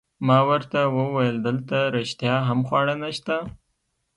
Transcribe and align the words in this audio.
ما 0.27 0.39
ورته 0.49 0.79
وویل: 0.97 1.35
دلته 1.47 1.77
رښتیا 1.95 2.35
هم 2.47 2.59
خواړه 2.67 2.95
نشته؟ 3.03 3.35